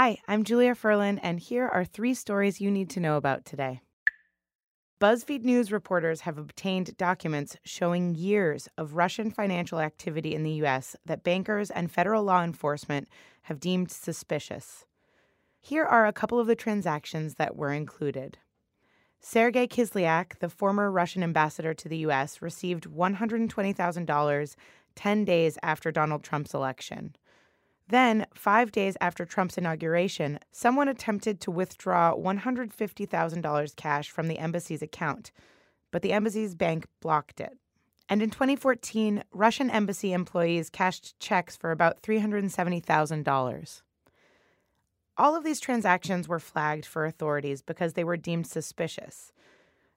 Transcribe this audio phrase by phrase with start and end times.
[0.00, 3.80] Hi, I'm Julia Furlan, and here are three stories you need to know about today.
[5.00, 10.94] BuzzFeed News reporters have obtained documents showing years of Russian financial activity in the U.S.
[11.04, 13.08] that bankers and federal law enforcement
[13.42, 14.84] have deemed suspicious.
[15.58, 18.38] Here are a couple of the transactions that were included.
[19.18, 24.54] Sergei Kislyak, the former Russian ambassador to the U.S., received $120,000
[24.94, 27.16] 10 days after Donald Trump's election.
[27.88, 34.82] Then, five days after Trump's inauguration, someone attempted to withdraw $150,000 cash from the embassy's
[34.82, 35.32] account,
[35.90, 37.56] but the embassy's bank blocked it.
[38.10, 43.82] And in 2014, Russian embassy employees cashed checks for about $370,000.
[45.16, 49.32] All of these transactions were flagged for authorities because they were deemed suspicious.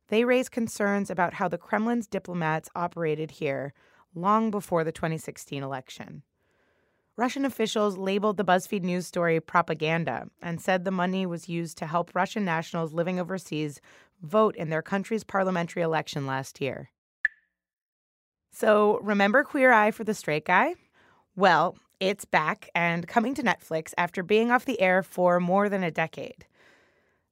[0.08, 3.73] They raised concerns about how the Kremlin's diplomats operated here
[4.16, 6.23] long before the 2016 election.
[7.17, 11.85] Russian officials labeled the BuzzFeed News story propaganda and said the money was used to
[11.85, 13.81] help Russian nationals living overseas
[14.21, 16.90] vote in their country's parliamentary election last year.
[18.53, 20.76] So, remember Queer Eye for the Straight Guy?
[21.35, 25.84] Well, it's back and coming to Netflix after being off the air for more than
[25.84, 26.46] a decade.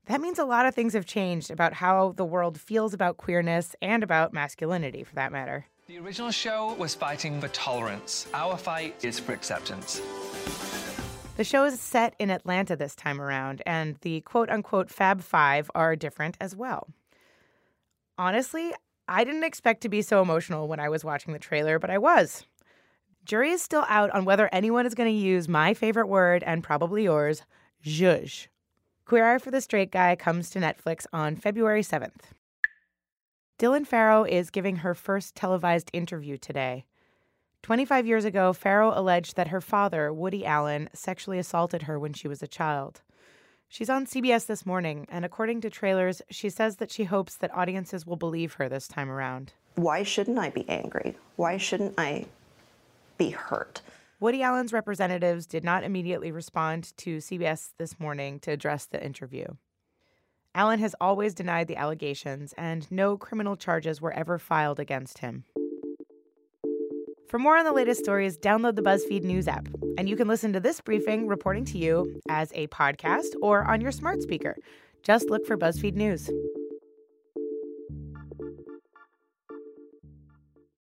[0.06, 3.76] That means a lot of things have changed about how the world feels about queerness
[3.82, 5.68] and about masculinity, for that matter.
[5.90, 8.28] The original show was fighting for tolerance.
[8.36, 10.00] Our fight is for acceptance.
[11.36, 15.72] The show is set in Atlanta this time around, and the quote unquote Fab Five
[15.74, 16.90] are different as well.
[18.20, 18.72] Honestly,
[19.08, 21.98] I didn't expect to be so emotional when I was watching the trailer, but I
[21.98, 22.46] was.
[23.26, 26.64] Jury is still out on whether anyone is going to use my favorite word and
[26.64, 27.42] probably yours,
[27.84, 28.46] zhuzh.
[29.06, 32.36] Queer Eye for the Straight Guy comes to Netflix on February 7th.
[33.60, 36.86] Dylan Farrow is giving her first televised interview today.
[37.62, 42.30] 25 years ago, Farrow alleged that her father, Woody Allen, sexually assaulted her when she
[42.30, 43.02] was a child.
[43.68, 47.54] She's on CBS this morning, and according to trailers, she says that she hopes that
[47.54, 49.52] audiences will believe her this time around.
[49.76, 51.18] Why shouldn't I be angry?
[51.36, 52.28] Why shouldn't I
[53.20, 53.82] be hurt.
[54.20, 59.46] Woody Allen's representatives did not immediately respond to CBS this morning to address the interview.
[60.60, 65.46] Allen has always denied the allegations, and no criminal charges were ever filed against him.
[67.30, 70.52] For more on the latest stories, download the BuzzFeed News app, and you can listen
[70.52, 74.58] to this briefing reporting to you as a podcast or on your smart speaker.
[75.02, 76.30] Just look for BuzzFeed News.